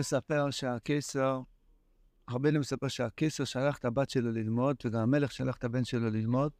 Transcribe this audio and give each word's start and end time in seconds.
מספר 0.00 0.50
שהקיסר, 0.50 1.40
רבנו 2.30 2.60
מספר 2.60 2.88
שהקיסר 2.88 3.44
שלח 3.44 3.78
את 3.78 3.84
הבת 3.84 4.10
שלו 4.10 4.32
ללמוד, 4.32 4.76
וגם 4.84 5.00
המלך 5.00 5.32
שלח 5.32 5.56
את 5.56 5.64
הבן 5.64 5.84
שלו 5.84 6.10
ללמוד. 6.10 6.52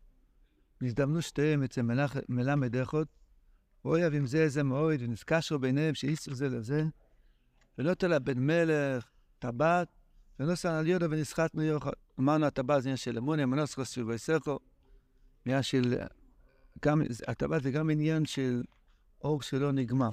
נזדמנו 0.81 1.23
שתיהם 1.23 1.63
אצל 1.63 1.83
מלמד 2.29 2.77
איכות, 2.77 3.09
אויב 3.85 4.15
עם 4.15 4.27
זה 4.27 4.39
איזה 4.39 4.63
מאויד, 4.63 5.03
ונזקשו 5.03 5.59
ביניהם 5.59 5.95
שאיסו 5.95 6.35
זה 6.35 6.49
לזה. 6.49 6.85
ולא 7.79 7.95
תלה 7.95 8.19
בן 8.19 8.39
מלך, 8.39 9.11
טבעת, 9.39 9.89
ונוסע 10.41 10.79
על 10.79 10.87
יודו 10.87 11.11
ונסחטנו 11.11 11.63
יוחד. 11.63 11.91
אמרנו, 12.21 12.47
הטבעת 12.47 12.83
זה 12.83 12.89
עניין 12.89 12.97
של 12.97 13.19
אמוני, 13.19 13.45
מנוסחו 13.45 13.85
סביבו 13.85 14.13
יסכו. 14.13 14.59
עניין 15.47 15.63
של... 15.63 15.95
גם, 16.85 17.03
הטבעת 17.29 17.63
זה 17.63 17.71
גם 17.71 17.91
עניין 17.91 18.25
של 18.25 18.63
אור 19.25 19.43
שלא 19.43 19.73
נגמר. 19.73 20.09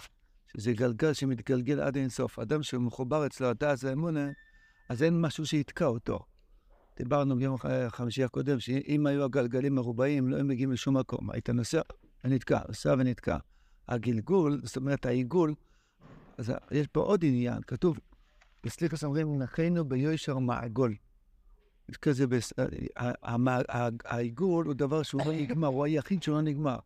שזה 0.57 0.73
גלגל 0.73 1.13
שמתגלגל 1.13 1.79
עד 1.79 1.95
אינסוף. 1.95 2.39
אדם 2.39 2.63
שמחובר 2.63 3.25
אצלו 3.25 3.47
הדעת 3.47 3.83
והאמונה, 3.83 4.29
אז 4.89 5.03
אין 5.03 5.21
משהו 5.21 5.45
שיתקע 5.45 5.85
אותו. 5.85 6.19
דיברנו 6.97 7.35
ביום 7.35 7.55
החמישי 7.63 8.23
הקודם, 8.23 8.59
שאם 8.59 9.05
היו 9.05 9.23
הגלגלים 9.23 9.75
מרובעים, 9.75 10.29
לא 10.29 10.35
היו 10.35 10.45
מגיעים 10.45 10.71
לשום 10.71 10.97
מקום. 10.97 11.31
היית 11.31 11.49
נוסע 11.49 11.81
ונתקע, 12.23 12.59
נוסע 12.67 12.95
ונתקע. 12.99 13.37
הגלגול, 13.87 14.61
זאת 14.63 14.77
אומרת 14.77 15.05
העיגול, 15.05 15.53
אז 16.37 16.53
יש 16.71 16.87
פה 16.87 16.99
עוד 16.99 17.25
עניין, 17.25 17.61
כתוב, 17.67 17.99
בסליחה 18.63 18.95
אומרים, 19.05 19.41
נחינו 19.41 19.85
ביושר 19.85 20.37
מעגול. 20.37 20.95
כזה, 22.01 22.25
העיגול 24.05 24.65
הוא 24.65 24.73
דבר 24.73 25.03
שהוא 25.03 25.21
לא 25.25 25.33
נגמר, 25.33 25.67
הוא 25.67 25.85
היחיד 25.85 26.23
שהוא 26.23 26.35
לא 26.35 26.41
נגמר. 26.41 26.79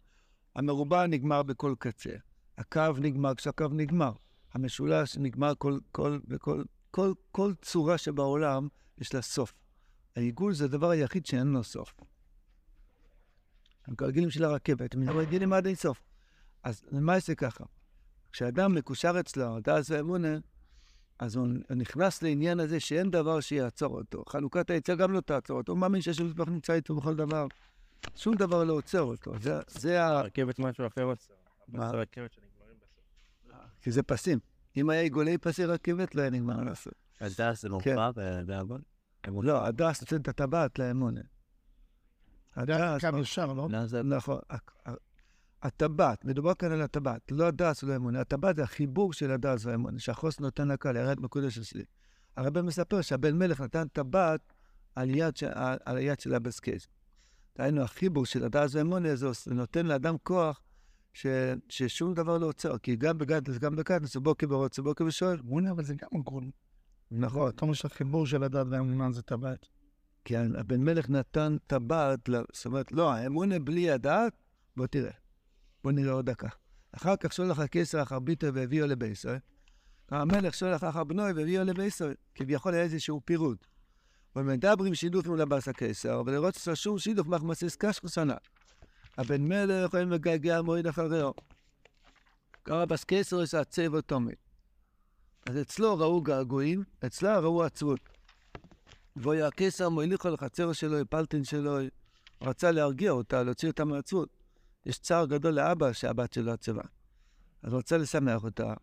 המרובע 0.56 1.08
נגמר 1.08 1.44
בכל 1.44 1.74
קצה. 1.80 2.10
הקו 2.58 2.94
נגמר 3.00 3.36
כשהקו 3.36 3.68
נגמר. 3.72 4.12
המשולש 4.54 5.18
נגמר 5.18 5.54
כל, 5.58 5.80
כל, 5.92 6.20
בכל, 6.28 6.64
כל, 6.92 7.14
כל 7.32 7.54
צורה 7.62 7.98
שבעולם 7.98 8.68
יש 8.98 9.14
לה 9.14 9.22
סוף. 9.22 9.54
העיגול 10.16 10.54
זה 10.54 10.66
הדבר 10.66 10.90
היחיד 10.90 11.26
שאין 11.26 11.48
לו 11.48 11.64
סוף. 11.64 11.94
הגלגלים 13.88 14.30
של 14.30 14.44
הרכבת, 14.44 14.94
הם 14.94 15.10
רגילים 15.10 15.54
עד 15.54 15.66
אין 15.66 15.76
סוף. 15.76 16.04
אז 16.64 16.82
למה 16.92 17.20
זה 17.20 17.36
ככה? 17.36 17.64
כשאדם 18.32 18.76
מקושר 18.76 19.20
אצלו, 19.20 19.60
דעת 19.60 19.84
ואמונה, 19.90 20.38
אז 21.20 21.36
הוא 21.36 21.48
נכנס 21.70 22.24
לעניין 22.24 22.60
הזה 22.60 22.80
שאין 22.80 23.12
דבר 23.12 23.40
שיעצור 23.40 23.98
אותו. 23.98 24.24
חלוקת 24.28 24.70
העצה 24.70 24.96
גם 24.96 25.12
לא 25.12 25.22
תעצור 25.22 25.58
אותו. 25.58 25.72
הוא 25.72 25.80
מאמין 25.80 26.02
מזבח 26.24 26.48
נמצא 26.48 26.74
איתו 26.74 26.96
בכל 26.96 27.16
דבר. 27.16 27.48
שום 28.16 28.36
דבר 28.36 28.64
לא 28.64 28.74
עוצר 28.74 29.02
אותו. 29.02 29.34
זה 29.68 30.04
ה... 30.04 30.20
הרכבת 30.20 30.60
משהו 30.60 30.88
אחר 30.88 31.04
עוצר. 31.04 31.34
מה? 31.68 31.88
הרכבת 31.88 32.34
שנגמרים 32.34 32.76
בסוף. 32.78 33.04
כי 33.82 33.92
זה 33.92 34.04
פסים. 34.04 34.40
אם 34.78 34.90
היה 34.90 35.02
עיגולי 35.02 35.38
פסי 35.38 35.66
רכבת, 35.66 36.16
לא 36.16 36.22
היה 36.22 36.30
נגמר 36.30 36.64
לעשות. 36.64 36.94
אז 37.20 37.40
דס 37.40 37.62
זה 37.62 37.70
מופע 37.70 38.12
בעוון? 38.46 38.82
לא, 39.28 39.66
הדס 39.66 40.02
נותן 40.02 40.22
את 40.22 40.28
הטבעת 40.28 40.80
לאמונה. 40.80 41.22
הדס, 42.56 43.04
ישר, 43.20 43.54
לא? 43.54 43.68
זה... 43.86 44.04
נכון. 44.04 44.40
הטבעת, 45.62 46.26
מדובר 46.26 46.54
כאן 46.54 46.72
על 46.72 46.82
הטבעת, 46.82 47.32
לא 47.32 47.48
הדס 47.48 47.84
ולא 47.84 47.94
האמונה. 47.94 48.22
הטבעת 48.22 48.56
זה 48.56 48.64
החיבור 48.64 49.14
של 49.14 49.32
הדס 49.32 49.66
והאמונה, 49.66 50.00
שהחוס 50.00 50.40
נותן 50.40 50.68
לקהל, 50.68 50.96
ירד 50.96 51.20
מקודש 51.20 51.58
אצלי. 51.58 51.84
הרב 52.38 52.62
מספר 52.62 53.02
שהבן 53.02 53.38
מלך 53.38 53.62
נתן 53.62 53.88
טבעת 53.88 54.54
על 54.96 55.10
יד, 56.00 56.20
של 56.20 56.34
הבסקייז. 56.34 56.88
דהיינו, 57.58 57.82
החיבור 57.82 58.26
של 58.26 58.44
הדס 58.44 58.76
והאמונה 58.76 59.16
זה 59.16 59.28
נותן 59.48 59.86
לאדם 59.86 60.16
כוח 60.24 60.62
ש, 61.14 61.26
ששום 61.70 62.14
דבר 62.14 62.38
לא 62.38 62.46
עוצר, 62.46 62.78
כי 62.78 62.96
גם 62.96 63.18
בגדלס, 63.18 63.58
גם 63.58 63.76
בקטנס, 63.76 64.16
בוקר 64.16 64.48
ורוצה, 64.50 64.82
בוקר 64.82 65.06
ושואל. 65.06 65.40
אמונה, 65.40 65.72
אבל 65.72 65.84
זה 65.84 65.94
גם 65.94 66.20
הגון. 66.20 66.52
נכון. 67.12 67.50
אתה 67.50 67.62
אומר 67.62 67.74
שהחיבור 67.74 68.26
של 68.26 68.44
הדת 68.44 68.66
והאמונה 68.70 69.12
זה 69.12 69.22
טבעת. 69.22 69.68
כי 70.26 70.38
הבן 70.38 70.82
מלך 70.84 71.10
נתן 71.10 71.58
טבעת, 71.68 72.30
זאת 72.54 72.66
אומרת, 72.66 72.92
לא, 72.92 73.14
האמונה 73.14 73.60
בלי 73.60 73.92
הדעת, 73.92 74.34
בוא 74.78 74.88
תראה. 74.88 75.12
בוא 75.84 75.92
נראה 75.92 76.12
עוד 76.12 76.26
דקה. 76.26 76.48
אחר 76.92 77.16
כך 77.16 77.34
שולח 77.34 77.60
הקיסר 77.60 78.02
אחר 78.02 78.20
ביטר 78.20 78.52
והביאו 78.54 78.88
לבישראל. 78.88 79.40
המלך 80.10 80.54
שולח 80.54 80.84
אחר 80.84 81.04
בנוי 81.04 81.32
והביאו 81.32 81.64
לבישראל. 81.64 82.14
כביכול 82.36 82.74
היה 82.74 82.84
איזשהו 82.84 83.22
פירוד. 83.26 83.58
ומדברים 84.36 84.96
שידוף 84.96 85.28
מול 85.28 85.42
הבאס 85.42 85.68
הקיסר, 85.68 86.22
ולראות 86.26 86.56
ששום 86.56 87.00
שידוף 87.00 87.28
מחמסיס 87.28 87.76
קשקו 87.76 88.10
שנה. 88.10 88.36
הבן 89.18 89.42
מלך 89.42 89.96
אין 89.96 90.10
מגעגע 90.10 90.62
מועד 90.62 90.88
אחריו. 90.88 91.32
קרא 92.64 92.86
בס 92.86 93.04
קיסר 93.04 93.44
יש 93.44 93.54
עצב 93.54 93.96
אוטומי. 93.96 94.34
אז 95.46 95.58
אצלו 95.62 95.98
ראו 95.98 96.22
געגועים, 96.22 96.84
אצלה 97.06 97.40
ראו 97.40 97.64
עצבות. 97.64 98.00
והיה 99.16 99.48
הקיסר 99.48 99.90
מוליכו 99.90 100.30
לחצר 100.30 100.74
שלו, 100.74 100.98
פלטין 101.10 101.44
שלו, 101.44 101.78
רצה 102.42 102.72
להרגיע 102.72 103.12
אותה, 103.12 103.44
להוציא 103.44 103.68
אותה 103.68 103.86
מעצבות. 103.86 104.30
יש 104.86 105.00
צער 105.00 105.26
גדול 105.26 105.54
לאבא 105.54 105.94
שהבת 105.94 106.34
שלו 106.34 106.52
עצבה. 106.52 106.82
אז 107.64 107.72
הוא 107.72 107.78
רוצה 107.78 107.98
לשמח 107.98 108.44
אותה. 108.44 108.74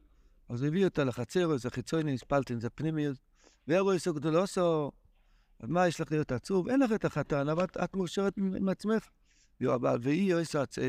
אז 0.49 0.63
הוא 0.63 0.69
הביא 0.69 0.85
אותה 0.85 1.05
לחצר, 1.05 1.57
זה 1.57 1.71
חיצוני, 1.71 2.19
פלטין, 2.19 2.61
זה 2.61 2.71
פנימיות. 2.71 3.17
וירו 3.69 3.95
יסו 3.95 4.15
גדולוסו, 4.15 4.91
אז 5.61 5.69
מה 5.69 5.89
יש 5.89 6.01
לך 6.01 6.13
להיות 6.13 6.33
עצוב? 6.33 6.69
אין 6.69 6.81
לך 6.81 6.93
את 6.93 7.05
החתן, 7.05 7.49
אבל 7.49 7.65
את 7.65 7.97
מאושרת 7.97 8.37
עם 8.37 8.69
עצמך. 8.69 9.09
יו, 9.61 9.75
אבל 9.75 9.99
והיא 10.03 10.31
יויסו 10.31 10.59
עצבה. 10.59 10.85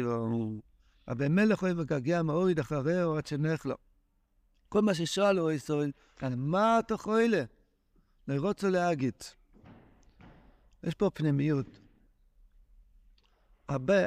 הבן 1.07 1.35
מלך 1.35 1.61
אוהב 1.61 1.77
מגעגע 1.77 2.21
מאוריד 2.21 2.59
אחריהו 2.59 3.17
עד 3.17 3.27
שנך 3.27 3.65
לו. 3.65 3.75
כל 4.69 4.81
מה 4.81 4.93
ששאל 4.93 5.37
הוא 5.37 5.51
ישראל, 5.51 5.91
מה 6.35 6.79
אתה 6.79 6.97
חוילה? 6.97 7.43
לרוצו 8.27 8.69
להגיד. 8.69 9.13
יש 10.83 10.93
פה 10.93 11.09
פנימיות. 11.13 11.79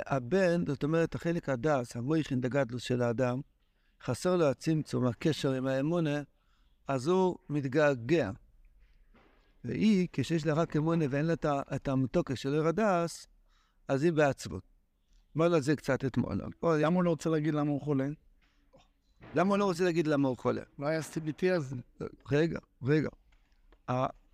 הבן, 0.06 0.66
זאת 0.66 0.84
אומרת, 0.84 1.14
החלק 1.14 1.48
הדס, 1.48 1.96
המויכין 1.96 2.40
דגדלוס 2.40 2.82
של 2.82 3.02
האדם, 3.02 3.40
חסר 4.02 4.36
לו 4.36 4.44
הצמצום, 4.44 5.06
הקשר 5.06 5.52
עם 5.52 5.66
האמונה, 5.66 6.22
אז 6.88 7.06
הוא 7.06 7.38
מתגעגע. 7.48 8.30
והיא, 9.64 10.08
כשיש 10.12 10.46
לה 10.46 10.54
רק 10.54 10.76
אמונה 10.76 11.04
ואין 11.10 11.26
לה 11.26 11.34
את 11.74 11.88
המתוקה 11.88 12.36
של 12.36 12.54
עיר 12.54 12.66
הדס, 12.66 13.26
אז 13.88 14.02
היא 14.02 14.12
בעצבות. 14.12 14.62
אמרנו 15.36 15.54
על 15.54 15.60
זה 15.60 15.76
קצת 15.76 16.04
אתמול. 16.04 16.40
למה 16.62 16.96
הוא 16.96 17.04
לא 17.04 17.10
רוצה 17.10 17.30
להגיד 17.30 17.54
למה 17.54 17.70
הוא 17.70 17.80
חולה? 17.80 18.08
למה 19.34 19.50
הוא 19.50 19.58
לא 19.58 19.64
רוצה 19.64 19.84
להגיד 19.84 20.06
למה 20.06 20.28
הוא 20.28 20.36
חולה? 20.38 20.62
לא 20.78 20.86
היה 20.86 21.00
CBT 21.00 21.46
אז. 21.46 21.74
רגע, 22.30 22.58
רגע. 22.82 23.08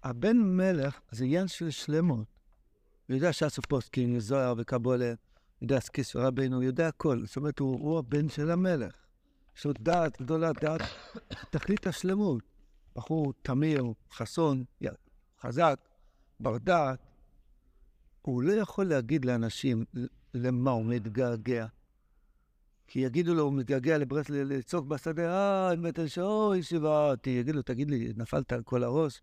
הבן 0.04 0.36
מלך 0.36 1.00
זה 1.10 1.24
עניין 1.24 1.48
של 1.48 1.70
שלמות. 1.70 2.26
הוא 3.08 3.14
יודע 3.16 3.32
שעשו 3.32 3.62
פוסטקין, 3.62 4.18
זוהר 4.20 4.54
וקבולה, 4.58 5.12
יודע 5.62 5.80
סקיס 5.80 6.16
ורבינו, 6.16 6.56
הוא 6.56 6.64
יודע 6.64 6.88
הכל. 6.88 7.26
זאת 7.26 7.36
אומרת, 7.36 7.58
הוא, 7.58 7.80
הוא 7.80 7.98
הבן 7.98 8.28
של 8.28 8.50
המלך. 8.50 8.94
יש 9.56 9.66
לו 9.66 9.72
דעת 9.72 10.22
גדולה, 10.22 10.52
דעת, 10.52 10.80
תכלית 11.50 11.86
השלמות. 11.86 12.42
בחור 12.96 13.32
תמיר, 13.42 13.84
חסון, 14.12 14.64
חזק, 15.40 15.80
בר 16.40 16.58
דעת. 16.58 17.09
הוא 18.22 18.42
לא 18.42 18.52
יכול 18.52 18.86
להגיד 18.86 19.24
לאנשים 19.24 19.84
למה 20.34 20.70
הוא 20.70 20.84
מתגעגע. 20.84 21.66
כי 22.86 23.00
יגידו 23.00 23.34
לו, 23.34 23.42
הוא 23.42 23.52
מתגעגע 23.52 23.98
לברס, 23.98 24.28
לצעוק 24.30 24.86
בשדה, 24.86 25.68
אה, 25.68 25.76
באמת, 25.76 25.98
אוי, 26.18 26.62
שבעתי. 26.62 27.30
יגיד 27.30 27.54
לו, 27.54 27.62
תגיד 27.62 27.90
לי, 27.90 28.12
נפלת 28.16 28.52
על 28.52 28.62
כל 28.62 28.84
הראש? 28.84 29.22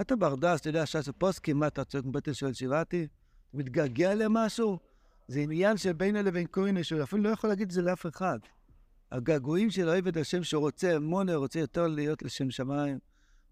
אתה 0.00 0.16
ברדס, 0.16 0.60
אתה 0.60 0.68
יודע, 0.68 0.86
ש"ס 0.86 1.08
פוסקים, 1.18 1.58
מה 1.58 1.66
אתה 1.66 1.84
צועק 1.84 2.04
מבטן 2.04 2.34
של 2.34 2.52
שבעתי? 2.52 3.06
מתגעגע 3.54 4.14
למשהו? 4.14 4.78
זה 5.28 5.40
עניין 5.40 5.76
שבינו 5.76 6.22
לבין 6.22 6.46
כהן, 6.52 6.82
שהוא 6.82 7.02
אפילו 7.02 7.22
לא 7.22 7.28
יכול 7.28 7.50
להגיד 7.50 7.66
את 7.66 7.70
זה 7.70 7.82
לאף 7.82 8.06
אחד. 8.06 8.38
הגעגועים 9.12 9.70
של 9.70 9.88
העבד 9.88 10.18
השם 10.18 10.42
שהוא 10.42 10.60
רוצה 10.60 10.96
אמונה, 10.96 11.34
רוצה 11.34 11.60
יותר 11.60 11.86
להיות 11.86 12.22
לשם 12.22 12.50
שמיים, 12.50 12.98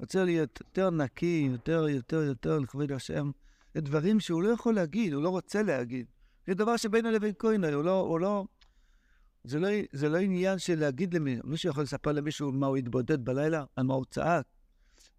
רוצה 0.00 0.24
להיות 0.24 0.60
יותר 0.60 0.90
נקי, 0.90 1.48
יותר, 1.52 1.88
יותר, 1.88 2.22
יותר 2.22 2.58
לכבוד 2.58 2.92
השם. 2.92 3.30
זה 3.78 3.82
דברים 3.82 4.20
שהוא 4.20 4.42
לא 4.42 4.48
יכול 4.48 4.74
להגיד, 4.74 5.12
הוא 5.12 5.22
לא 5.22 5.28
רוצה 5.28 5.62
להגיד. 5.62 6.06
זה 6.46 6.54
דבר 6.54 6.76
שבינו 6.76 7.10
לבין 7.10 7.32
כהן, 7.38 7.64
הוא 7.64 7.84
לא, 7.84 8.00
הוא 8.00 8.20
לא... 8.20 8.44
זה 9.44 9.58
לא, 9.58 9.68
זה 9.92 10.08
לא 10.08 10.18
עניין 10.18 10.58
של 10.58 10.78
להגיד 10.78 11.14
למישהו, 11.14 11.48
מישהו 11.48 11.70
יכול 11.70 11.82
לספר 11.82 12.12
למישהו 12.12 12.52
מה 12.52 12.66
הוא 12.66 12.76
התבודד 12.76 13.24
בלילה, 13.24 13.64
על 13.76 13.84
מה 13.84 13.94
הוא 13.94 14.04
צעק. 14.10 14.46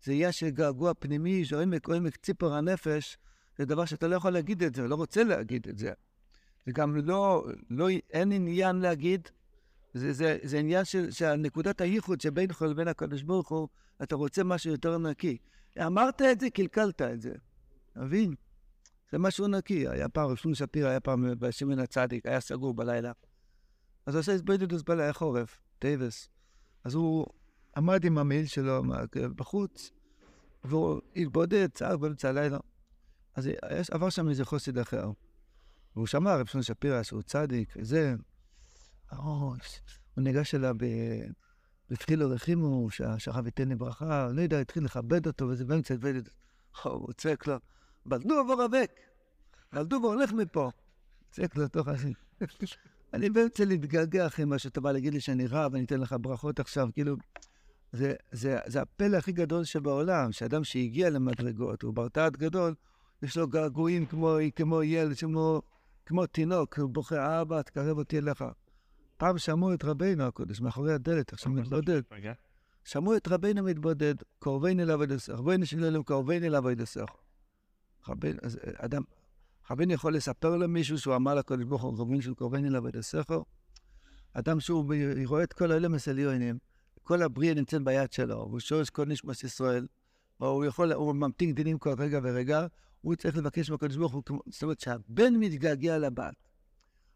זה 0.03 0.11
עניין 0.11 0.31
של 0.31 0.49
געגוע 0.49 0.93
פנימי, 0.99 1.45
שעומק 1.45 1.87
עומק 1.87 2.15
ציפור 2.15 2.53
הנפש, 2.53 3.17
זה 3.57 3.65
דבר 3.65 3.85
שאתה 3.85 4.07
לא 4.07 4.15
יכול 4.15 4.31
להגיד 4.31 4.63
את 4.63 4.75
זה, 4.75 4.87
לא 4.87 4.95
רוצה 4.95 5.23
להגיד 5.23 5.67
את 5.69 5.77
זה. 5.77 5.91
זה 6.65 6.71
גם 6.71 6.95
לא, 6.95 7.45
לא 7.69 7.87
אין 8.09 8.31
עניין 8.31 8.75
להגיד, 8.75 9.29
זה, 9.93 10.13
זה, 10.13 10.37
זה 10.43 10.59
עניין 10.59 10.85
של, 10.85 11.11
של 11.11 11.35
נקודת 11.35 11.81
הייחוד 11.81 12.21
שבינך 12.21 12.61
לבין 12.61 12.87
הקדוש 12.87 13.23
ברוך 13.23 13.49
הוא, 13.49 13.67
אתה 14.03 14.15
רוצה 14.15 14.43
משהו 14.43 14.71
יותר 14.71 14.97
נקי. 14.97 15.37
אמרת 15.85 16.21
את 16.21 16.39
זה, 16.39 16.49
קלקלת 16.49 17.01
את 17.01 17.21
זה. 17.21 17.33
מבין? 17.95 18.35
זה 19.11 19.17
משהו 19.17 19.47
נקי. 19.47 19.87
היה 19.87 20.09
פעם, 20.09 20.29
רב 20.29 20.35
שלום 20.35 20.55
שפיר 20.55 20.87
היה 20.87 20.99
פעם 20.99 21.25
בשמעון 21.39 21.79
הצדיק, 21.79 22.25
היה 22.25 22.39
סגור 22.39 22.73
בלילה. 22.73 23.11
אז 24.05 24.13
הוא 24.15 24.19
עושה 24.19 24.33
התבודדות 24.35 24.85
בלילה, 24.85 25.03
היה 25.03 25.13
חורף, 25.13 25.61
טייבס. 25.79 26.29
אז 26.83 26.93
הוא 26.93 27.25
עמד 27.77 28.05
עם 28.05 28.17
המעיל 28.17 28.45
שלו 28.45 28.83
בחוץ, 29.35 29.91
והוא 30.63 31.01
התבודד, 31.15 31.69
צעק 31.73 31.99
באמצע 31.99 32.29
הלילה. 32.29 32.57
אז 33.35 33.47
יש- 33.47 33.89
עבר 33.89 34.09
שם 34.09 34.29
איזה 34.29 34.45
חוסד 34.45 34.77
אחר. 34.77 35.11
והוא 35.95 36.07
שמע, 36.07 36.35
רב 36.35 36.45
שמעון 36.45 36.63
שפירא, 36.63 37.03
שהוא 37.03 37.21
צדיק, 37.21 37.73
וזה. 37.77 38.15
הוא 39.15 39.55
ניגש 40.17 40.55
אליו 40.55 40.75
ב- 40.77 41.29
בתחילו 41.89 42.29
רחימו, 42.29 42.89
שהשכב 42.91 43.45
ייתן 43.45 43.67
לי 43.69 43.75
ברכה, 43.75 44.27
לא 44.33 44.41
יודע, 44.41 44.59
התחיל 44.59 44.83
לכבד 44.83 45.27
אותו, 45.27 45.47
וזה 45.47 45.65
באמצע 45.65 45.93
התבדד. 45.93 46.21
הוא 46.83 47.13
צועק 47.13 47.47
לו, 47.47 47.55
בלדו 48.05 48.39
עבור 48.39 48.65
אבק, 48.65 48.91
בלדו 49.73 49.99
והולך 50.03 50.33
מפה. 50.33 50.69
צועק 51.31 51.55
לו 51.55 51.67
תוך 51.67 51.87
השני. 51.87 52.13
אני 53.13 53.29
באמצע 53.29 53.65
להתגעגע 53.65 54.27
אחרי 54.27 54.45
מה 54.45 54.59
שאתה 54.59 54.81
בא 54.81 54.91
להגיד 54.91 55.13
לי 55.13 55.19
שאני 55.19 55.47
רע 55.47 55.67
ואני 55.71 55.85
אתן 55.85 55.99
לך 55.99 56.15
ברכות 56.21 56.59
עכשיו, 56.59 56.87
כאילו, 56.93 57.15
זה, 57.91 58.13
זה, 58.31 58.59
זה 58.65 58.81
הפלא 58.81 59.17
הכי 59.17 59.31
גדול 59.31 59.63
שבעולם, 59.63 60.31
שאדם 60.31 60.63
שהגיע 60.63 61.09
למדרגות, 61.09 61.81
הוא 61.81 61.93
בר 61.93 62.07
דעת 62.13 62.37
גדול, 62.37 62.75
יש 63.21 63.37
לו 63.37 63.47
געגועים 63.47 64.05
כמו, 64.05 64.37
כמו 64.55 64.83
ילד, 64.83 65.17
כמו, 65.17 65.61
כמו 66.05 66.25
תינוק, 66.25 66.79
הוא 66.79 66.89
בוכה, 66.89 67.41
אבא, 67.41 67.61
תקרב 67.61 67.97
אותי 67.97 68.17
אליך. 68.17 68.43
פעם 69.17 69.37
שמעו 69.37 69.73
את 69.73 69.83
רבינו 69.83 70.23
הקודש 70.23 70.61
מאחורי 70.61 70.93
הדלת, 70.93 71.33
עכשיו 71.33 71.51
מתבודד. 71.51 72.01
שמעו 72.83 73.15
את 73.17 73.27
רבינו 73.27 73.63
מתבודד, 73.63 74.15
קרובני 74.39 74.83
אליו 74.83 75.03
עד 75.03 75.11
הסך, 75.11 75.33
רבינו 75.33 75.65
שלנו 75.65 76.03
קרובני 76.03 76.47
אליו 76.47 76.67
עד 76.67 76.81
הסך. 76.81 77.05
אז 78.41 78.57
אה, 78.67 78.71
אדם, 78.77 79.01
רבינו 79.71 79.93
יכול 79.93 80.15
לספר 80.15 80.57
למישהו 80.57 80.97
שהוא 80.97 81.15
אמר 81.15 81.35
לקודש 81.35 81.63
ברוך 81.63 81.81
הוא, 81.81 81.99
רבינו 81.99 82.21
של 82.21 82.33
קרובני 82.33 82.67
אליו 82.67 82.87
עד 82.87 82.95
הסכר? 82.95 83.41
אדם 84.33 84.59
שהוא 84.59 84.93
רואה 85.25 85.43
את 85.43 85.53
כל 85.53 85.71
האלה 85.71 85.87
מסליונים, 85.87 86.57
כל 87.03 87.21
הבריאה 87.21 87.53
נמצאת 87.53 87.81
ביד 87.81 88.11
שלו, 88.11 88.35
והוא 88.35 88.59
שורש 88.59 88.89
כל 88.89 89.05
נשמת 89.05 89.43
ישראל, 89.43 89.87
הוא 90.37 90.65
יכול, 90.65 90.93
הוא 90.93 91.15
ממתין 91.15 91.53
דינים 91.53 91.77
כל 91.77 91.93
רגע 91.97 92.19
ורגע, 92.23 92.67
הוא 93.01 93.15
צריך 93.15 93.37
לבקש 93.37 93.69
מהקודש 93.69 93.95
ברוך 93.95 94.13
הוא, 94.13 94.23
זאת 94.47 94.63
אומרת 94.63 94.79
שהבן 94.79 95.35
מתגעגע 95.35 95.97
לבת. 95.97 96.33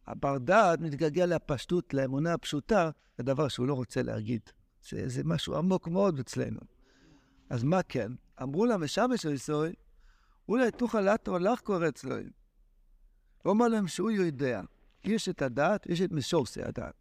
הבר 0.08 0.38
דעת 0.38 0.80
מתגעגע 0.80 1.26
לפשטות, 1.26 1.94
לאמונה 1.94 2.34
הפשוטה, 2.34 2.90
זה 3.18 3.24
דבר 3.24 3.48
שהוא 3.48 3.68
לא 3.68 3.74
רוצה 3.74 4.02
להגיד. 4.02 4.42
זה, 4.90 5.10
זה 5.10 5.22
משהו 5.26 5.56
עמוק 5.56 5.88
מאוד 5.88 6.20
אצלנו. 6.20 6.60
אז 7.50 7.64
מה 7.64 7.84
כן? 7.84 8.12
אמרו 8.42 8.66
לה, 8.66 8.78
משמש 8.78 9.26
ישראל, 9.26 9.74
אולי 10.50 10.72
תוכל 10.72 11.02
לטו 11.02 11.40
לך 11.40 11.60
קורץ 11.60 12.04
לו. 12.04 12.16
הוא 13.44 13.54
אמר 13.54 13.68
להם 13.68 13.88
שהוא 13.88 14.12
יודע. 14.12 14.62
יש 15.04 15.30
את 15.30 15.42
הדעת, 15.42 15.86
יש 15.86 16.02
את 16.02 16.12
משורסי 16.12 16.62
הדעת. 16.64 16.94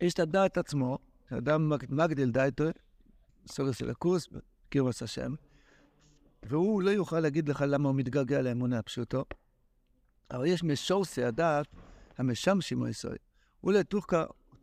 יש 0.00 0.14
את 0.14 0.18
הדעת 0.18 0.58
עצמו, 0.58 0.98
שאדם 1.30 1.68
מג- 1.68 1.86
מגדיל 1.88 2.30
דייטו, 2.30 2.64
סורס 3.46 3.76
של 3.76 3.90
הקורס, 3.90 4.28
קירוס 4.68 5.02
השם, 5.02 5.34
והוא 6.42 6.82
לא 6.82 6.90
יוכל 6.90 7.20
להגיד 7.20 7.48
לך 7.48 7.64
למה 7.68 7.88
הוא 7.88 7.96
מתגעגע 7.96 8.42
לאמונה 8.42 8.78
הפשוטו, 8.78 9.24
אבל 10.30 10.46
יש 10.46 10.62
משורסי 10.64 11.24
הדעת, 11.24 11.66
המשמשים 12.18 12.82
או 12.82 12.88
ישראל. 12.88 13.16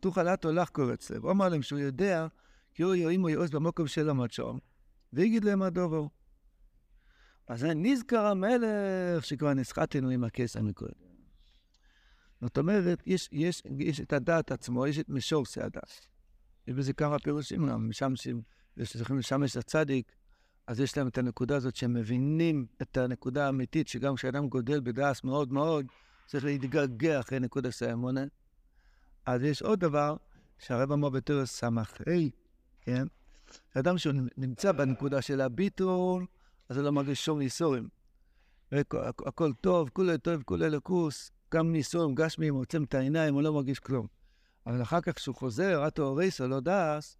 תוכל 0.00 0.22
לטו 0.22 0.52
לך 0.52 0.68
קורץ 0.68 1.10
לב. 1.10 1.22
הוא 1.24 1.30
אמר 1.30 1.48
להם 1.48 1.62
שהוא 1.62 1.78
יודע, 1.78 2.26
כי 2.74 2.82
הוא 2.82 2.94
יואים 2.94 3.20
הוא 3.20 3.30
יעוז 3.30 3.50
במקום 3.50 3.86
של 3.86 4.10
המצ'ום, 4.10 4.58
ויגיד 5.12 5.44
להם 5.44 5.62
הדובר. 5.62 6.06
אז 7.48 7.64
נזכר 7.64 8.26
המלך 8.26 9.24
שכבר 9.24 9.54
נסחטנו 9.54 10.08
עם 10.08 10.24
הכסף 10.24 10.60
מקודם. 10.60 10.92
זאת 12.40 12.58
אומרת, 12.58 13.02
יש, 13.06 13.28
יש, 13.32 13.62
יש 13.78 14.00
את 14.00 14.12
הדעת 14.12 14.52
עצמו, 14.52 14.86
יש 14.86 14.98
את 14.98 15.08
משורסי 15.08 15.60
הדעת. 15.60 16.06
יש 16.66 16.74
בזה 16.74 16.92
כמה 16.92 17.18
פירושים 17.18 17.66
גם, 17.66 17.90
שצריכים 18.84 19.18
לשמש 19.18 19.52
את 19.52 19.56
הצדיק, 19.56 20.12
אז 20.66 20.80
יש 20.80 20.98
להם 20.98 21.08
את 21.08 21.18
הנקודה 21.18 21.56
הזאת 21.56 21.76
שהם 21.76 21.94
מבינים 21.94 22.66
את 22.82 22.96
הנקודה 22.96 23.46
האמיתית, 23.46 23.88
שגם 23.88 24.14
כשאדם 24.14 24.48
גודל 24.48 24.80
בדעס 24.80 25.24
מאוד 25.24 25.52
מאוד, 25.52 25.86
צריך 26.26 26.44
להתגעגע 26.44 27.20
אחרי 27.20 27.40
נקודה 27.40 27.72
של 27.72 27.88
האמונה. 27.88 28.24
אז 29.26 29.42
יש 29.42 29.62
עוד 29.62 29.80
דבר 29.80 30.16
שהרב 30.58 30.92
אמר 30.92 31.08
בתור 31.08 31.46
סמ"ך, 31.46 31.96
כן? 32.80 33.06
אדם 33.74 33.98
שנמצא 33.98 34.72
בנקודה 34.72 35.22
של 35.22 35.40
הביטול, 35.40 36.26
אז 36.72 36.78
הוא 36.78 36.84
לא 36.84 36.92
מרגיש 36.92 37.24
שום 37.24 37.38
ניסורים. 37.38 37.88
הכל 39.26 39.52
טוב, 39.60 39.88
כולי 39.92 40.18
טוב, 40.18 40.42
כולי 40.42 40.70
לקוס, 40.70 41.30
גם 41.54 41.72
ניסורים 41.72 42.14
גשמיים, 42.14 42.54
עוצם 42.54 42.84
את 42.84 42.94
העיניים, 42.94 43.34
הוא 43.34 43.42
לא 43.42 43.52
מרגיש 43.52 43.78
כלום. 43.78 44.06
אבל 44.66 44.82
אחר 44.82 45.00
כך 45.00 45.12
כשהוא 45.16 45.34
חוזר, 45.34 45.88
אטו 45.88 46.02
אוריסו, 46.02 46.48
לא 46.48 46.60
דס, 46.60 47.16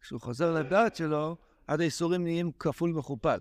כשהוא 0.00 0.20
חוזר 0.20 0.52
לדעת 0.52 0.96
שלו, 0.96 1.36
עד 1.66 1.80
האיסורים 1.80 2.24
נהיים 2.24 2.52
כפול 2.58 2.90
מכופל. 2.90 3.38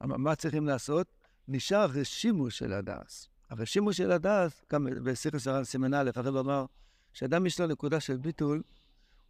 מה 0.00 0.34
צריכים 0.34 0.66
לעשות? 0.66 1.06
נשאר 1.48 1.86
רשימו 1.86 2.50
של 2.50 2.72
הדס. 2.72 3.28
הרשימו 3.50 3.92
של 3.92 4.12
הדס, 4.12 4.64
גם 4.72 4.86
בסיכוס 5.04 5.46
הר"ן 5.46 5.64
סימן 5.64 5.94
א', 5.94 6.10
הרב 6.14 6.36
אמר, 6.36 6.64
כשאדם 7.12 7.46
יש 7.46 7.60
לו 7.60 7.66
נקודה 7.66 8.00
של 8.00 8.16
ביטול, 8.16 8.62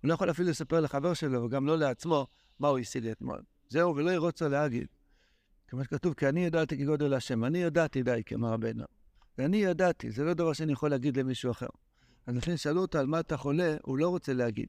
הוא 0.01 0.09
לא 0.09 0.15
יכול 0.15 0.31
אפילו 0.31 0.51
לספר 0.51 0.81
לחבר 0.81 1.15
שלו, 1.15 1.45
וגם 1.45 1.67
לא 1.67 1.79
לעצמו, 1.79 2.27
מה 2.59 2.69
הוא 2.69 2.79
השיג 2.79 3.07
אתמול. 3.07 3.43
זהו, 3.69 3.97
ולא 3.97 4.11
ירוץ 4.11 4.43
לו 4.43 4.49
להגיד. 4.49 4.87
כמו 5.73 5.85
שכתוב, 5.85 6.15
כי 6.15 6.29
אני 6.29 6.45
ידעתי 6.45 6.79
כגודל 6.79 7.15
השם, 7.15 7.45
אני 7.45 7.59
ידעתי 7.59 8.03
די, 8.03 8.23
כמר 8.27 8.53
רבנו. 8.53 8.85
ואני 9.39 9.57
ידעתי, 9.57 10.11
זה 10.11 10.25
לא 10.25 10.35
דבר 10.35 10.53
שאני 10.53 10.73
יכול 10.73 10.91
להגיד 10.91 11.17
למישהו 11.17 11.51
אחר. 11.51 11.67
אז 12.27 12.37
לכן 12.37 12.57
שאלו 12.57 12.81
אותו 12.81 12.99
על 12.99 13.07
מה 13.07 13.21
אתה 13.21 13.37
חולה, 13.37 13.77
הוא 13.83 13.99
לא 13.99 14.09
רוצה 14.09 14.33
להגיד. 14.33 14.67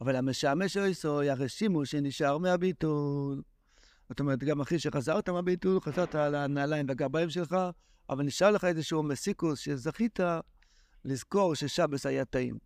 אבל 0.00 0.16
המשעמש 0.16 0.76
אויסו, 0.76 1.22
הרשימו 1.22 1.86
שנשאר 1.86 2.38
מהביטול. 2.38 3.42
זאת 4.08 4.20
אומרת, 4.20 4.38
גם 4.38 4.60
אחרי 4.60 4.78
שחזרת 4.78 5.28
מהביטול, 5.28 5.80
חזרת 5.80 6.14
על 6.14 6.34
הנעליים 6.34 6.86
והגרביים 6.88 7.30
שלך, 7.30 7.56
אבל 8.10 8.24
נשאר 8.24 8.50
לך 8.50 8.64
איזשהו 8.64 9.02
מסיקוס 9.02 9.58
שזכית 9.58 10.20
לזכור 11.04 11.54
ששבס 11.54 12.06
היה 12.06 12.24
טעים, 12.24 12.58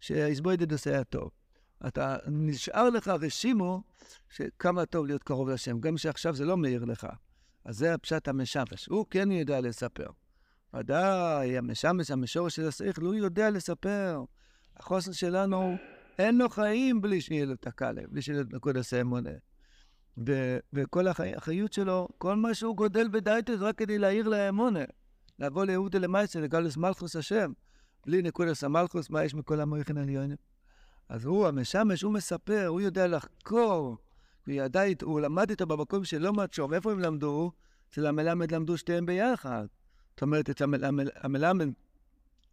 שהאיזבוידדוס 0.00 0.86
היה 0.86 1.04
טוב. 1.04 1.30
אתה, 1.86 2.16
נשאר 2.26 2.90
לך 2.90 3.08
רשימו 3.08 3.82
שכמה 4.30 4.86
טוב 4.86 5.06
להיות 5.06 5.22
קרוב 5.22 5.48
לשם, 5.50 5.80
גם 5.80 5.96
שעכשיו 5.96 6.34
זה 6.34 6.44
לא 6.44 6.56
מאיר 6.56 6.84
לך. 6.84 7.06
אז 7.64 7.78
זה 7.78 7.94
הפשט 7.94 8.28
המשמש. 8.28 8.86
הוא 8.86 9.06
כן 9.10 9.30
יודע 9.30 9.60
לספר. 9.60 10.06
ודאי, 10.76 11.58
המשמש, 11.58 12.10
המשורש 12.10 12.56
של 12.56 12.68
השכל, 12.68 13.02
הוא 13.02 13.14
יודע 13.14 13.50
לספר. 13.50 14.24
החוסן 14.76 15.12
שלנו, 15.12 15.76
אין 16.18 16.38
לו 16.38 16.48
חיים 16.48 17.00
בלי 17.00 17.20
שיהיה 17.20 17.44
לו 17.44 17.52
את 17.52 17.66
הקלב, 17.66 18.04
בלי 18.08 18.22
שיהיה 18.22 18.38
לו 18.38 18.48
את 18.48 18.54
נקודת 18.54 18.92
האמונה. 18.92 19.30
ו- 20.26 20.58
וכל 20.72 21.08
החי- 21.08 21.34
החיות 21.36 21.72
שלו, 21.72 22.08
כל 22.18 22.36
מה 22.36 22.54
שהוא 22.54 22.76
גודל 22.76 23.08
בדייטס 23.08 23.54
רק 23.60 23.78
כדי 23.78 23.98
להעיר 23.98 24.28
לאמונה. 24.28 24.84
לבוא 25.38 25.64
ליהודה 25.64 25.98
למייסר, 25.98 26.40
לגלוס 26.40 26.76
מלכוס 26.76 27.16
השם. 27.16 27.52
בלי 28.06 28.22
נקודת 28.22 28.62
המלכוס, 28.62 29.10
מה 29.10 29.24
יש 29.24 29.34
מכל 29.34 29.60
המויכן 29.60 29.98
עליונים? 29.98 30.36
אז 31.08 31.24
הוא, 31.24 31.46
המשמש, 31.46 32.02
הוא 32.02 32.12
מספר, 32.12 32.66
הוא 32.66 32.80
יודע 32.80 33.06
לחקור. 33.06 33.96
הוא 34.46 34.54
ידע, 34.54 34.82
הוא 35.02 35.20
למד 35.20 35.50
איתו 35.50 35.66
במקום 35.66 36.04
שלא 36.04 36.32
מצ'ום. 36.32 36.74
איפה 36.74 36.92
הם 36.92 37.00
למדו? 37.00 37.52
אצל 37.90 38.06
המלמד 38.06 38.52
למדו 38.52 38.78
שתיהם 38.78 39.06
ביחד. 39.06 39.66
זאת 40.10 40.22
אומרת, 40.22 40.50
את 40.50 40.60
המל, 40.60 40.84
המל, 40.84 41.08
המלמד, 41.14 41.68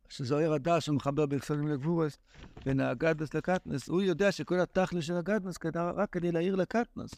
שזוהיר 0.10 0.54
הדש, 0.54 0.88
הוא 0.88 0.96
מחבר 0.96 1.26
בכסלים 1.26 1.68
לגבורס, 1.68 2.18
בין 2.66 2.80
הגדנס 2.80 3.34
לקטנס, 3.34 3.88
הוא 3.88 4.02
יודע 4.02 4.32
שכל 4.32 4.60
התכלס 4.60 5.04
של 5.04 5.18
הגדנס 5.18 5.58
כדאי 5.58 5.92
רק 5.96 6.10
כדי 6.10 6.32
להעיר 6.32 6.56
לקטנס. 6.56 7.12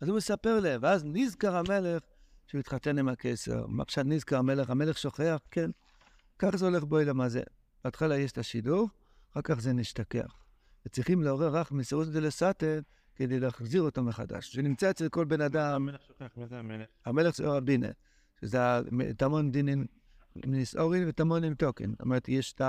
אז 0.00 0.08
הוא 0.08 0.16
מספר 0.16 0.60
להם, 0.60 0.80
ואז 0.82 1.04
נזכר 1.04 1.56
המלך 1.56 2.02
שהוא 2.46 2.58
התחתן 2.58 2.98
עם 2.98 3.08
הקיסר. 3.08 3.66
מה 3.66 3.82
עכשיו 3.82 4.04
נזכר 4.04 4.36
המלך? 4.36 4.70
המלך 4.70 4.98
שוכח, 4.98 5.38
כן. 5.50 5.70
כך 6.38 6.56
זה 6.56 6.64
הולך 6.64 6.84
בו 6.84 6.98
אלא 6.98 7.28
זה. 7.28 7.42
בהתחלה 7.84 8.18
יש 8.18 8.32
את 8.32 8.38
השידור, 8.38 8.88
אחר 9.32 9.40
כך 9.42 9.60
זה 9.60 9.72
נשתכח. 9.72 10.40
וצריכים 10.86 11.22
לעורר 11.22 11.56
רק 11.56 11.72
מסירות 11.72 12.08
דלסתן 12.08 12.80
כדי 13.16 13.40
להחזיר 13.40 13.82
אותו 13.82 14.02
מחדש. 14.02 14.56
זה 14.56 14.62
נמצא 14.62 14.90
אצל 14.90 15.08
כל 15.08 15.24
בן 15.24 15.40
אדם, 15.40 15.74
המלך 15.74 16.02
שוכח, 16.02 16.28
מי 16.36 16.46
זה 16.46 16.58
המלך? 16.58 16.88
המלך 17.04 17.36
זה 17.36 17.46
רבינה, 17.46 17.88
שזה 18.40 18.58
תמון 19.16 19.50
דינין 19.50 19.86
נסעורין 20.36 21.08
ותמון 21.08 21.44
עם 21.44 21.54
טוקן. 21.54 21.90
זאת 21.90 22.00
אומרת, 22.00 22.28
יש 22.28 22.52
את 22.52 22.62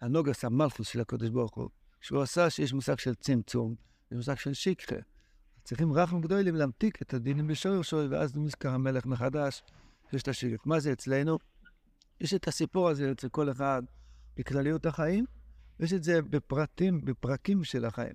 הנוגס 0.00 0.44
המלכוס 0.44 0.88
של 0.88 1.00
הקדוש 1.00 1.30
ברוך 1.30 1.54
הוא, 1.54 1.68
שהוא 2.00 2.22
עשה 2.22 2.50
שיש 2.50 2.72
מושג 2.72 2.98
של 2.98 3.14
צמצום, 3.14 3.74
יש 4.10 4.16
מושג 4.16 4.34
של 4.34 4.54
שיקחה. 4.54 4.96
צריכים 5.64 5.92
רחם 5.92 6.20
גדולים 6.20 6.56
להמתיק 6.56 7.02
את 7.02 7.14
הדינים 7.14 7.46
בשורר 7.46 7.82
שוי, 7.82 8.06
ואז 8.06 8.36
נזכר 8.36 8.70
המלך 8.70 9.06
מחדש, 9.06 9.62
יש 10.12 10.22
את 10.22 10.28
השיקחה. 10.28 10.62
מה 10.66 10.80
זה 10.80 10.92
אצלנו? 10.92 11.38
יש 12.20 12.34
את 12.34 12.48
הסיפור 12.48 12.88
הזה 12.88 13.10
אצל 13.10 13.28
כל 13.28 13.50
אחד 13.50 13.82
בכלליות 14.36 14.86
החיים, 14.86 15.24
ויש 15.80 15.92
את 15.92 16.04
זה 16.04 16.22
בפרטים, 16.22 17.04
בפרקים 17.04 17.64
של 17.64 17.84
החיים. 17.84 18.12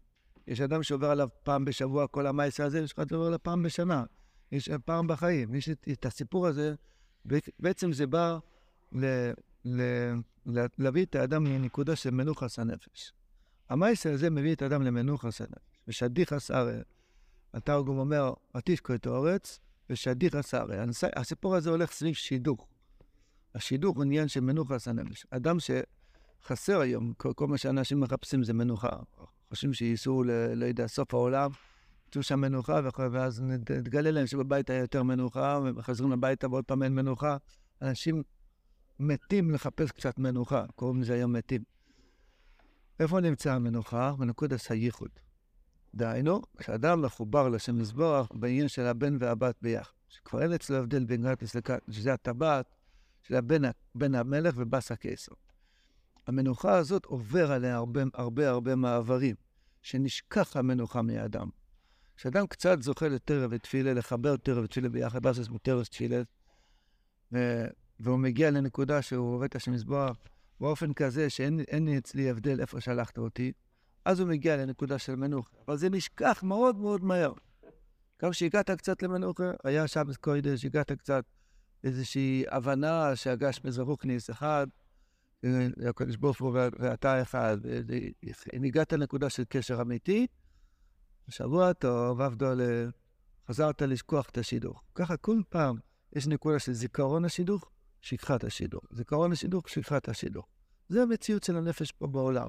יש 0.47 0.61
אדם 0.61 0.83
שעובר 0.83 1.09
עליו 1.09 1.29
פעם 1.43 1.65
בשבוע 1.65 2.07
כל 2.07 2.27
המייס 2.27 2.59
הזה, 2.59 2.79
יש 2.79 2.91
אחד 2.93 3.09
שעובר 3.09 3.25
עליו 3.25 3.43
פעם 3.43 3.63
בשנה. 3.63 4.03
יש 4.51 4.69
פעם 4.85 5.07
בחיים. 5.07 5.55
יש 5.55 5.69
את, 5.69 5.87
את 5.91 6.05
הסיפור 6.05 6.47
הזה, 6.47 6.75
בעצם 7.59 7.93
זה 7.93 8.07
בא 8.07 8.37
ל, 8.91 9.05
ל, 9.65 9.81
ל, 10.45 10.65
להביא 10.77 11.05
את 11.05 11.15
האדם 11.15 11.45
לנקודה 11.45 11.95
של 11.95 12.09
מנוחס 12.09 12.59
הנפש. 12.59 13.13
המייס 13.69 14.05
הזה 14.05 14.29
מביא 14.29 14.53
את 14.53 14.61
האדם 14.61 14.81
למנוחס 14.81 15.41
הנפש. 15.41 15.79
ושדיך 15.87 16.41
שרי. 16.41 16.77
התרגום 17.53 17.97
אומר, 17.97 18.33
ותשקו 18.57 18.93
את 18.93 19.05
האורץ, 19.05 19.59
ושדיך 19.89 20.37
שרי. 20.47 20.79
הנס- 20.79 21.09
הסיפור 21.15 21.55
הזה 21.55 21.69
הולך 21.69 21.91
סביב 21.91 22.13
שידוך. 22.13 22.67
השידוך 23.55 23.95
הוא 23.95 24.03
עניין 24.03 24.27
של 24.27 24.39
מנוחה 24.39 24.75
הנפש. 24.85 25.25
אדם 25.29 25.59
שחסר 26.41 26.79
היום, 26.79 27.13
כל, 27.17 27.33
כל 27.33 27.47
מה 27.47 27.57
שאנשים 27.57 27.99
מחפשים 27.99 28.43
זה 28.43 28.53
מנוחה. 28.53 28.89
חושבים 29.49 29.73
שייסעו, 29.73 30.23
לא 30.55 30.65
יודע, 30.65 30.87
סוף 30.87 31.13
העולם, 31.13 31.51
ימצאו 32.05 32.23
שם 32.23 32.41
מנוחה, 32.41 32.79
ואז 33.11 33.41
נתגלה 33.41 34.11
להם 34.11 34.27
שבבית 34.27 34.69
היה 34.69 34.79
יותר 34.79 35.03
מנוחה, 35.03 35.59
וחוזרים 35.75 36.11
הביתה 36.11 36.49
ועוד 36.49 36.65
פעם 36.65 36.83
אין 36.83 36.95
מנוחה. 36.95 37.37
אנשים 37.81 38.23
מתים 38.99 39.51
לחפש 39.51 39.91
קצת 39.91 40.19
מנוחה, 40.19 40.65
קוראים 40.75 41.01
לזה 41.01 41.13
היום 41.13 41.33
מתים. 41.33 41.63
איפה 42.99 43.19
נמצא 43.19 43.53
המנוחה? 43.53 44.13
בנקודת 44.19 44.59
הייחוד. 44.69 45.09
דהיינו, 45.95 46.41
כשאדם 46.57 47.01
מחובר 47.01 47.49
לשם 47.49 47.77
מזבח 47.77 48.27
בעניין 48.33 48.67
של 48.67 48.81
הבן 48.81 49.17
והבת 49.19 49.55
ביחד. 49.61 49.91
שכבר 50.09 50.41
אין 50.41 50.53
אצלו 50.53 50.77
הבדל 50.77 51.05
בין 51.05 51.21
גרטיס 51.21 51.55
לקט, 51.55 51.81
שזה 51.91 52.13
הטבעת 52.13 52.75
של 53.21 53.35
הבן, 53.35 54.15
המלך 54.15 54.55
ובס 54.57 54.91
הקיסר. 54.91 55.31
המנוחה 56.27 56.77
הזאת 56.77 57.05
עובר 57.05 57.51
עליה 57.51 57.75
הרבה 57.75 58.03
הרבה 58.13 58.49
הרבה 58.49 58.75
מעברים, 58.75 59.35
שנשכח 59.81 60.57
המנוחה 60.57 61.01
מהאדם. 61.01 61.49
כשאדם 62.17 62.47
קצת 62.47 62.81
זוכה 62.81 63.07
לטרף 63.07 63.51
ותפילה, 63.53 63.93
לחבר 63.93 64.37
טרף 64.37 64.63
ותפילה 64.63 64.89
ביחד, 64.89 65.23
בסוס 65.23 65.49
מוטרס 65.49 65.89
תפילה, 65.89 66.21
ו- 67.33 67.67
והוא 67.99 68.19
מגיע 68.19 68.51
לנקודה 68.51 69.01
שהוא 69.01 69.35
עובד 69.35 69.45
את 69.45 69.55
השם 69.55 69.71
מזבח 69.71 70.17
באופן 70.59 70.93
כזה 70.93 71.29
שאין 71.29 71.59
אין 71.59 71.85
לי 71.85 71.97
אצלי 71.97 72.29
הבדל 72.29 72.61
איפה 72.61 72.81
שלחת 72.81 73.17
אותי, 73.17 73.51
אז 74.05 74.19
הוא 74.19 74.29
מגיע 74.29 74.57
לנקודה 74.57 74.99
של 74.99 75.15
מנוחה. 75.15 75.57
אבל 75.67 75.77
זה 75.77 75.89
נשכח 75.89 76.43
מאוד 76.43 76.77
מאוד 76.77 77.03
מהר. 77.03 77.33
גם 78.21 78.31
כשהגעת 78.31 78.71
קצת 78.71 79.03
למנוחה, 79.03 79.51
היה 79.63 79.87
שבס 79.87 80.17
קוידש, 80.17 80.65
הגעת 80.65 80.91
קצת 80.91 81.23
איזושהי 81.83 82.43
הבנה 82.49 83.15
שהגשמי 83.15 83.71
זה 83.71 83.81
רוקניס 83.81 84.29
אחד, 84.29 84.67
הקדוש 85.89 86.15
ברוך 86.15 86.41
הוא 86.41 86.51
ואתה 86.79 87.21
אחד. 87.21 87.57
אם 88.53 88.63
הגעת 88.63 88.93
לנקודה 88.93 89.29
של 89.29 89.43
קשר 89.49 89.81
אמיתי, 89.81 90.27
שבוע 91.29 91.73
טוב, 91.73 92.21
עבדו 92.21 92.45
ל... 92.55 92.61
חזרת 93.49 93.81
לשכוח 93.81 94.29
את 94.29 94.37
השידוך. 94.37 94.83
ככה 94.95 95.17
כל 95.17 95.41
פעם 95.49 95.77
יש 96.13 96.27
נקודה 96.27 96.59
של 96.59 96.73
זיכרון 96.73 97.25
השידוך, 97.25 97.71
שכחת 98.01 98.43
השידוך. 98.43 98.83
זיכרון 98.91 99.31
השידוך, 99.31 99.69
שכחת 99.69 100.09
השידוך. 100.09 100.47
זה 100.89 101.03
המציאות 101.03 101.43
של 101.43 101.57
הנפש 101.57 101.91
פה 101.91 102.07
בעולם. 102.07 102.47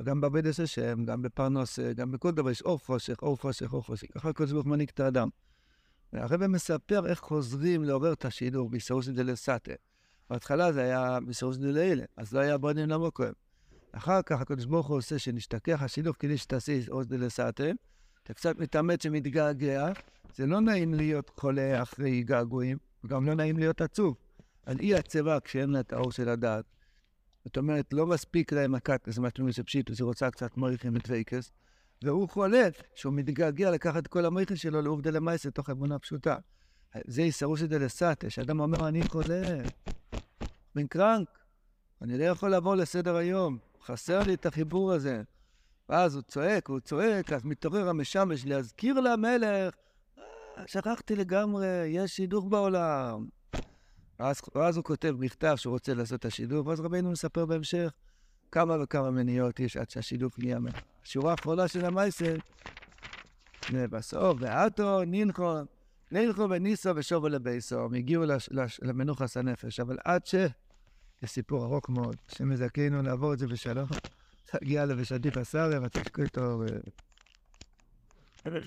וגם 0.00 0.20
בעבודת 0.20 0.58
השם, 0.58 1.04
גם 1.04 1.22
בפרנוס, 1.22 1.78
גם 1.78 2.10
בכל 2.10 2.30
דבר 2.30 2.50
יש 2.50 2.62
אור 2.62 2.78
חושך, 2.78 3.22
אור 3.22 3.38
חושך, 3.38 3.72
אור 3.72 3.82
חושך. 3.82 4.06
ככה 4.14 4.28
הקדוש 4.28 4.52
ברוך 4.52 4.66
מנהיג 4.66 4.88
את 4.94 5.00
האדם. 5.00 5.28
והרבא 6.12 6.46
מספר 6.46 7.06
איך 7.06 7.18
חוזרים 7.18 7.84
לעורר 7.84 8.12
את 8.12 8.24
השידור 8.24 8.70
ביסרוס 8.70 9.08
דלסאטה. 9.08 9.72
בהתחלה 10.30 10.72
זה 10.72 10.82
היה 10.82 11.18
ביסרוס 11.26 11.56
דלילה, 11.56 12.04
אז 12.16 12.32
לא 12.32 12.40
היה 12.40 12.58
בונים 12.58 12.88
למוקם. 12.88 13.32
אחר 13.92 14.22
כך 14.22 14.40
הקדוש 14.40 14.64
ברוך 14.64 14.86
הוא 14.86 14.96
עושה 14.96 15.18
שנשתכח 15.18 15.82
השידור 15.82 16.14
כדי 16.18 16.38
שתעשי 16.38 16.80
אוס 16.88 17.06
דלסאטה. 17.06 17.64
אתה 18.22 18.34
קצת 18.34 18.58
מתאמץ 18.58 19.02
שמתגעגע, 19.02 19.92
זה 20.34 20.46
לא 20.46 20.60
נעים 20.60 20.94
להיות 20.94 21.30
חולה 21.36 21.82
אחרי 21.82 22.22
געגועים, 22.22 22.78
וגם 23.04 23.26
לא 23.26 23.34
נעים 23.34 23.58
להיות 23.58 23.80
עצוב. 23.80 24.16
על 24.66 24.80
אי 24.80 24.94
הצבע 24.94 25.38
כשאין 25.44 25.70
לה 25.70 25.80
את 25.80 25.92
האור 25.92 26.12
של 26.12 26.28
הדעת. 26.28 26.64
זאת 27.44 27.56
אומרת, 27.56 27.92
לא 27.92 28.06
מספיק 28.06 28.52
להם 28.52 28.74
הקטנס, 28.74 29.18
מה 29.18 29.28
שאתם 29.28 29.42
אומרים 29.42 29.52
שפשיטוס, 29.52 29.98
היא 29.98 30.04
רוצה 30.04 30.30
קצת 30.30 30.56
מויכים 30.56 30.94
ודוויקס, 30.94 31.52
והוא 32.04 32.28
חולה 32.28 32.68
שהוא 32.94 33.12
מתגעגע 33.12 33.70
לקחת 33.70 34.06
כל 34.06 34.24
המויכים 34.24 34.56
שלו 34.56 34.82
לעובדה 34.82 35.10
למעשה 35.10 35.48
לתוך 35.48 35.70
אמונה 35.70 35.98
פשוטה. 35.98 36.36
זה 37.06 37.22
איסרוס 37.22 37.62
דלסאטה, 37.62 38.30
שאדם 38.30 38.60
אומר, 38.60 38.88
אני 38.88 39.02
חולה, 39.02 39.42
בן 40.74 40.86
קרנק, 40.86 41.28
אני 42.02 42.18
לא 42.18 42.24
יכול 42.24 42.50
לעבור 42.50 42.74
לסדר 42.74 43.16
היום, 43.16 43.58
חסר 43.84 44.22
לי 44.22 44.34
את 44.34 44.46
החיבור 44.46 44.92
הזה. 44.92 45.22
ואז 45.88 46.14
הוא 46.14 46.22
צועק, 46.22 46.68
הוא 46.68 46.80
צועק, 46.80 47.32
אז 47.32 47.44
מתעורר 47.44 47.88
המשמש 47.88 48.46
להזכיר 48.46 49.00
למלך, 49.00 49.74
"אה, 50.18 50.22
שכחתי 50.66 51.16
לגמרי, 51.16 51.66
יש 51.86 52.16
שידוך 52.16 52.44
בעולם. 52.48 53.26
ואז, 54.20 54.40
ואז 54.54 54.76
הוא 54.76 54.84
כותב 54.84 55.14
מכתב 55.18 55.54
שהוא 55.56 55.72
רוצה 55.72 55.94
לעשות 55.94 56.20
את 56.20 56.24
השידוך, 56.24 56.66
ואז 56.66 56.80
רבינו 56.80 57.10
מספר 57.10 57.46
בהמשך 57.46 57.92
כמה 58.52 58.76
וכמה 58.82 59.10
מניות 59.10 59.60
יש 59.60 59.76
עד 59.76 59.90
שהשידוך 59.90 60.38
נהיה 60.38 60.58
מלך. 60.58 60.80
השורה 61.02 61.30
האחרונה 61.30 61.68
של 61.68 61.84
המייסר, 61.84 62.36
ובסוף, 63.72 64.36
ועטו, 64.40 65.04
נינחו, 65.04 65.54
נינחו 66.12 66.50
וניסו 66.50 66.90
ושובו 66.96 67.28
לביסו, 67.28 67.84
הם 67.84 67.94
הגיעו 67.94 68.24
למנוחס 68.82 69.36
הנפש, 69.36 69.80
אבל 69.80 69.98
עד 70.04 70.26
ש... 70.26 70.34
זה 71.20 71.26
סיפור 71.26 71.64
ארוך 71.64 71.88
מאוד, 71.88 72.16
שמזכנו 72.28 73.02
לעבור 73.02 73.32
את 73.32 73.38
זה 73.38 73.46
בשלום. 73.46 73.86
תגיע 74.44 74.86
לבשדיף 74.86 75.36
הסארם, 75.36 75.82
ותשקו 75.84 76.22
איתו. 76.22 76.40
ו- 76.60 77.09